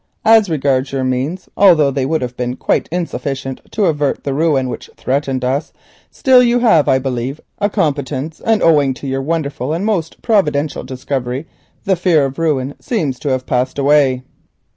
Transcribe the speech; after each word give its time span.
As 0.25 0.49
regards 0.49 0.91
your 0.91 1.03
means, 1.03 1.47
although 1.55 1.91
they 1.91 2.07
would 2.07 2.23
have 2.23 2.35
been 2.35 2.55
quite 2.55 2.89
insufficient 2.91 3.61
to 3.69 3.85
avert 3.85 4.23
the 4.23 4.33
ruin 4.33 4.67
which 4.67 4.89
threatened 4.97 5.45
us, 5.45 5.71
still 6.09 6.41
you 6.41 6.57
have, 6.57 6.87
I 6.87 6.97
believe, 6.97 7.39
a 7.59 7.69
competence, 7.69 8.41
and 8.43 8.63
owing 8.63 8.95
to 8.95 9.05
your 9.05 9.21
wonderful 9.21 9.73
and 9.73 9.85
most 9.85 10.19
providential 10.23 10.83
discovery 10.83 11.45
the 11.83 11.95
fear 11.95 12.25
of 12.25 12.39
ruin 12.39 12.73
seems 12.79 13.19
to 13.19 13.29
have 13.29 13.45
passed 13.45 13.77
away. 13.77 14.23